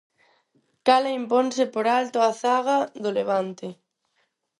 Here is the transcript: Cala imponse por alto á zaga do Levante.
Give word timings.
Cala 0.85 1.11
imponse 1.19 1.63
por 1.73 1.85
alto 1.99 2.17
á 2.29 2.31
zaga 2.41 2.77
do 3.03 3.09
Levante. 3.17 3.67